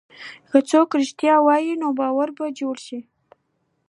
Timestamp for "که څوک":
0.51-0.89